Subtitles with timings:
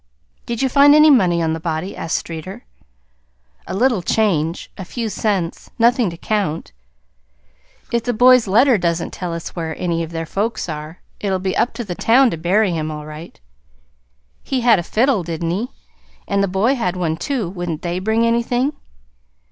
[0.47, 2.65] "Did you find any money on the body?" asked Streeter.
[3.67, 5.69] "A little change a few cents.
[5.77, 6.71] Nothing to count.
[7.91, 11.55] If the boy's letter doesn't tell us where any of their folks are, it'll be
[11.55, 13.39] up to the town to bury him all right."
[14.41, 15.67] "He had a fiddle, didn't he?
[16.27, 17.47] And the boy had one, too.
[17.49, 18.73] Wouldn't they bring anything?"